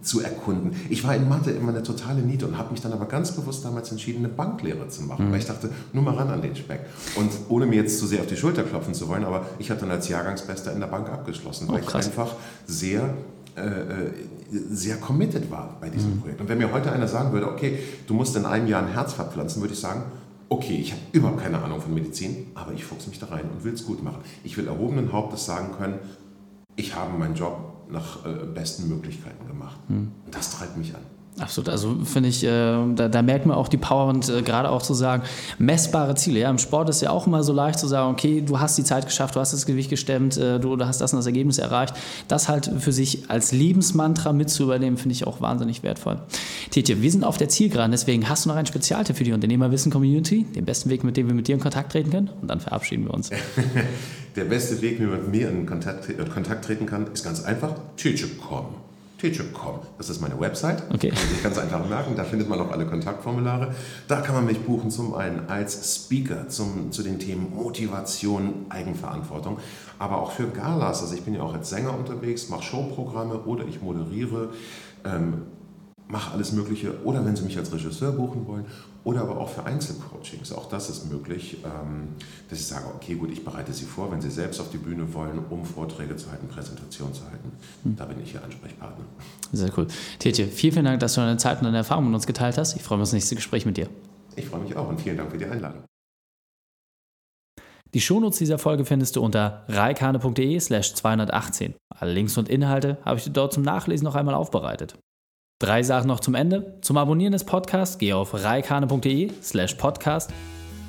zu 0.05 0.21
erkunden. 0.21 0.75
Ich 0.89 1.03
war 1.03 1.15
in 1.15 1.27
Mathe 1.27 1.51
immer 1.51 1.69
eine 1.69 1.83
totale 1.83 2.21
Niete 2.21 2.47
und 2.47 2.57
habe 2.57 2.71
mich 2.71 2.81
dann 2.81 2.93
aber 2.93 3.05
ganz 3.05 3.31
bewusst 3.31 3.65
damals 3.65 3.91
entschieden, 3.91 4.19
eine 4.19 4.29
Banklehre 4.29 4.88
zu 4.88 5.03
machen, 5.03 5.27
mhm. 5.27 5.31
weil 5.31 5.39
ich 5.39 5.47
dachte, 5.47 5.69
nur 5.93 6.03
mal 6.03 6.13
ran 6.13 6.29
an 6.29 6.41
den 6.41 6.55
Speck. 6.55 6.81
Und 7.15 7.31
ohne 7.50 7.65
mir 7.65 7.77
jetzt 7.77 8.00
zu 8.00 8.05
sehr 8.05 8.21
auf 8.21 8.27
die 8.27 8.38
Schulter 8.38 8.63
klopfen 8.63 8.93
zu 8.93 9.07
wollen, 9.07 9.25
aber 9.25 9.45
ich 9.57 9.71
habe 9.71 9.79
dann 9.79 9.91
als 9.91 10.07
Jahrgangsbester 10.07 10.71
in 10.74 10.79
der 10.79 10.88
Bank 10.88 11.09
abgeschlossen, 11.09 11.67
weil 11.67 11.81
oh, 11.81 11.88
ich 11.88 11.95
einfach 11.95 12.35
sehr 12.67 13.15
äh, 13.57 13.62
äh, 13.62 14.12
sehr 14.51 14.97
committed 14.97 15.50
war 15.50 15.77
bei 15.81 15.89
diesem 15.89 16.15
mhm. 16.15 16.21
Projekt. 16.21 16.41
Und 16.41 16.50
wenn 16.50 16.57
mir 16.57 16.71
heute 16.71 16.91
einer 16.91 17.07
sagen 17.07 17.31
würde, 17.31 17.50
okay, 17.50 17.79
du 18.05 18.13
musst 18.13 18.35
in 18.35 18.45
einem 18.45 18.67
Jahr 18.67 18.83
ein 18.83 18.93
Herz 18.93 19.13
verpflanzen, 19.13 19.62
würde 19.62 19.74
ich 19.74 19.79
sagen, 19.79 20.03
okay, 20.50 20.77
ich 20.79 20.91
habe 20.91 21.01
überhaupt 21.13 21.41
keine 21.41 21.62
Ahnung 21.62 21.81
von 21.81 21.93
Medizin, 21.93 22.47
aber 22.53 22.74
ich 22.74 22.85
fuchse 22.85 23.09
mich 23.09 23.19
da 23.19 23.27
rein 23.27 23.45
und 23.51 23.63
will 23.63 23.74
es 23.74 23.85
gut 23.85 24.03
machen. 24.03 24.19
Ich 24.43 24.57
will 24.57 24.67
erhobenen 24.67 25.12
Hauptes 25.12 25.45
sagen 25.45 25.69
können, 25.77 26.00
ich 26.75 26.95
habe 26.95 27.17
meinen 27.17 27.35
Job 27.35 27.75
nach 27.89 28.25
äh, 28.25 28.45
besten 28.45 28.87
Möglichkeiten 28.89 29.47
gemacht. 29.47 29.79
Und 29.89 30.11
das 30.31 30.51
treibt 30.51 30.77
mich 30.77 30.93
an. 30.93 31.01
Absolut, 31.37 31.67
also 31.67 31.97
finde 32.05 32.29
ich, 32.29 32.45
äh, 32.45 32.47
da, 32.47 33.09
da, 33.09 33.21
merkt 33.21 33.45
man 33.45 33.57
auch 33.57 33.67
die 33.67 33.75
Power 33.75 34.07
und 34.07 34.29
äh, 34.29 34.41
gerade 34.41 34.69
auch 34.69 34.81
zu 34.81 34.93
sagen, 34.93 35.23
messbare 35.57 36.15
Ziele. 36.15 36.39
Ja, 36.39 36.49
im 36.49 36.59
Sport 36.59 36.89
ist 36.89 37.01
ja 37.01 37.09
auch 37.09 37.27
immer 37.27 37.43
so 37.43 37.51
leicht 37.51 37.77
zu 37.77 37.87
sagen, 37.87 38.13
okay, 38.13 38.39
du 38.39 38.61
hast 38.61 38.77
die 38.77 38.85
Zeit 38.85 39.05
geschafft, 39.05 39.35
du 39.35 39.41
hast 39.41 39.51
das 39.51 39.65
Gewicht 39.65 39.89
gestemmt, 39.89 40.37
äh, 40.37 40.61
du, 40.61 40.77
du 40.77 40.85
hast 40.85 41.01
das 41.01 41.11
und 41.11 41.17
das 41.17 41.25
Ergebnis 41.25 41.57
erreicht. 41.57 41.93
Das 42.29 42.47
halt 42.47 42.71
für 42.79 42.93
sich 42.93 43.29
als 43.29 43.51
Lebensmantra 43.51 44.31
mit 44.31 44.49
zu 44.49 44.63
übernehmen, 44.63 44.95
finde 44.95 45.11
ich 45.11 45.27
auch 45.27 45.41
wahnsinnig 45.41 45.83
wertvoll. 45.83 46.21
Tietje, 46.69 47.01
wir 47.01 47.11
sind 47.11 47.25
auf 47.25 47.37
der 47.37 47.49
Zielgeraden, 47.49 47.91
deswegen 47.91 48.29
hast 48.29 48.45
du 48.45 48.49
noch 48.49 48.55
einen 48.55 48.67
Spezialtipp 48.67 49.17
für 49.17 49.25
die 49.25 49.33
Unternehmerwissen-Community, 49.33 50.45
den 50.55 50.63
besten 50.63 50.89
Weg, 50.89 51.03
mit 51.03 51.17
dem 51.17 51.27
wir 51.27 51.35
mit 51.35 51.49
dir 51.49 51.55
in 51.55 51.61
Kontakt 51.61 51.91
treten 51.91 52.11
können 52.11 52.29
und 52.41 52.47
dann 52.47 52.61
verabschieden 52.61 53.03
wir 53.03 53.13
uns. 53.13 53.29
der 54.35 54.45
beste 54.45 54.81
Weg, 54.81 54.99
wie 54.99 55.05
man 55.05 55.21
mit 55.21 55.27
mir 55.29 55.49
in 55.49 55.65
Kontakt, 55.65 56.09
in 56.09 56.29
Kontakt 56.29 56.65
treten 56.65 56.85
kann, 56.85 57.07
ist 57.13 57.23
ganz 57.23 57.43
einfach, 57.43 57.75
Tietje.com 57.97 58.85
teacher.com. 59.17 59.79
Das 59.97 60.09
ist 60.09 60.21
meine 60.21 60.39
Website. 60.39 60.83
Okay. 60.93 61.09
Kann 61.09 61.29
sich 61.29 61.41
ganz 61.41 61.57
einfach 61.57 61.87
merken. 61.87 62.15
Da 62.15 62.23
findet 62.23 62.49
man 62.49 62.59
auch 62.59 62.71
alle 62.71 62.85
Kontaktformulare. 62.85 63.73
Da 64.07 64.21
kann 64.21 64.35
man 64.35 64.45
mich 64.45 64.59
buchen 64.59 64.91
zum 64.91 65.13
einen 65.13 65.47
als 65.47 65.95
Speaker 65.95 66.49
zum, 66.49 66.91
zu 66.91 67.01
den 67.03 67.19
Themen 67.19 67.53
Motivation, 67.55 68.65
Eigenverantwortung, 68.69 69.59
aber 69.99 70.21
auch 70.21 70.31
für 70.31 70.47
Galas. 70.47 71.01
Also 71.01 71.15
ich 71.15 71.23
bin 71.23 71.35
ja 71.35 71.41
auch 71.41 71.53
als 71.53 71.69
Sänger 71.69 71.97
unterwegs, 71.97 72.49
mache 72.49 72.63
Showprogramme 72.63 73.39
oder 73.45 73.65
ich 73.65 73.81
moderiere. 73.81 74.49
Ähm, 75.05 75.43
mache 76.07 76.33
alles 76.33 76.51
Mögliche. 76.51 77.03
Oder 77.03 77.25
wenn 77.25 77.35
Sie 77.35 77.43
mich 77.43 77.57
als 77.57 77.71
Regisseur 77.74 78.12
buchen 78.12 78.47
wollen 78.47 78.65
oder 79.03 79.21
aber 79.21 79.38
auch 79.38 79.50
für 79.50 79.63
Einzelcoachings. 79.63 80.51
Auch 80.51 80.67
das 80.67 80.89
ist 80.89 81.12
möglich, 81.12 81.57
ähm, 81.63 82.09
dass 82.50 82.59
ich 82.59 82.65
sage, 82.65 82.85
okay, 82.95 83.15
gut, 83.15 83.31
ich 83.31 83.45
bereite 83.45 83.71
Sie 83.71 83.85
vor, 83.85 84.12
wenn 84.12 84.21
Sie 84.21 84.31
selbst 84.31 84.59
auf 84.59 84.69
die 84.71 84.77
Bühne 84.77 85.13
wollen, 85.13 85.39
um 85.50 85.63
Vorträge 85.63 86.15
zu 86.15 86.31
halten, 86.31 86.47
Präsentationen 86.47 87.13
zu 87.13 87.24
halten. 87.24 87.51
Hm. 87.83 87.95
Da 87.95 88.05
bin 88.05 88.21
ich 88.21 88.33
Ihr 88.33 88.43
Ansprechpartner. 88.43 89.05
Sehr 89.51 89.71
cool. 89.77 89.88
Tietje, 90.19 90.47
vielen, 90.47 90.74
vielen 90.74 90.85
Dank, 90.85 91.00
dass 91.00 91.13
du 91.13 91.21
deine 91.21 91.38
Zeit 91.38 91.59
und 91.59 91.65
deine 91.65 91.77
Erfahrungen 91.77 92.07
mit 92.07 92.15
uns 92.15 92.27
geteilt 92.27 92.57
hast. 92.57 92.75
Ich 92.75 92.83
freue 92.83 92.97
mich 92.97 93.03
auf 93.03 93.09
das 93.09 93.13
nächste 93.13 93.35
Gespräch 93.35 93.65
mit 93.65 93.77
dir. 93.77 93.89
Ich 94.35 94.45
freue 94.45 94.62
mich 94.62 94.75
auch 94.75 94.89
und 94.89 95.00
vielen 95.00 95.17
Dank 95.17 95.31
für 95.31 95.38
die 95.38 95.45
Einladung. 95.45 95.83
Die 97.93 98.01
Shownotes 98.01 98.39
dieser 98.39 98.57
Folge 98.57 98.83
findest 98.83 99.15
du 99.15 99.24
unter 99.24 99.63
reikane.de 99.69 100.59
slash 100.59 100.95
218. 100.95 101.75
Alle 101.97 102.12
Links 102.12 102.38
und 102.38 102.50
Inhalte 102.50 102.97
habe 103.05 103.17
ich 103.17 103.24
dir 103.24 103.31
dort 103.31 103.53
zum 103.53 103.63
Nachlesen 103.63 104.03
noch 104.03 104.15
einmal 104.15 104.35
aufbereitet. 104.35 104.97
Drei 105.65 105.81
Sachen 105.81 106.10
noch 106.10 106.19
zum 106.19 106.36
Ende. 106.36 106.77
Zum 106.81 106.95
Abonnieren 106.95 107.31
des 107.31 107.43
Podcasts 107.43 107.98
gehe 107.98 108.15
auf 108.15 108.36
reikane.de 108.36 109.31
slash 109.41 109.74
podcast. 109.74 110.31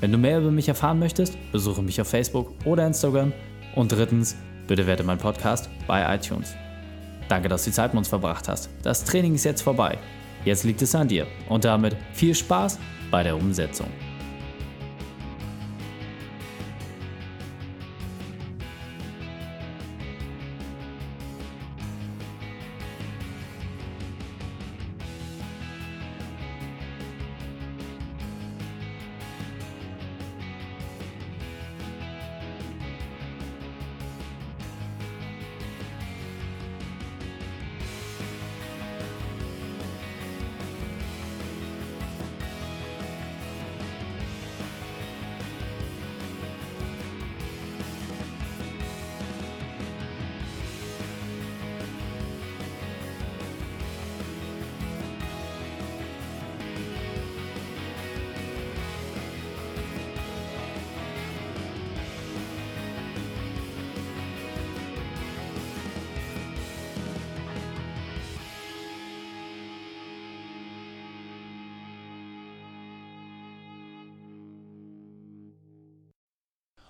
Wenn 0.00 0.12
du 0.12 0.18
mehr 0.18 0.38
über 0.38 0.50
mich 0.50 0.68
erfahren 0.68 0.99
möchtest, 0.99 1.38
besuche 1.50 1.80
mich 1.80 1.99
auf 1.99 2.09
Facebook 2.09 2.52
oder 2.66 2.87
Instagram. 2.87 3.33
Und 3.75 3.90
drittens, 3.90 4.37
bitte 4.66 4.87
werte 4.87 5.02
meinen 5.02 5.16
Podcast 5.16 5.71
bei 5.87 6.14
iTunes. 6.14 6.54
Danke, 7.26 7.49
dass 7.49 7.64
du 7.64 7.71
die 7.71 7.75
Zeit 7.75 7.95
mit 7.95 8.00
uns 8.00 8.09
verbracht 8.09 8.49
hast. 8.49 8.68
Das 8.83 9.02
Training 9.02 9.35
ist 9.35 9.45
jetzt 9.45 9.62
vorbei. 9.62 9.97
Jetzt 10.45 10.64
liegt 10.64 10.83
es 10.83 10.95
an 10.95 11.09
dir. 11.09 11.26
Und 11.49 11.64
damit 11.64 11.97
viel 12.12 12.35
Spaß 12.35 12.78
bei 13.11 13.23
der 13.23 13.35
Umsetzung. 13.35 13.88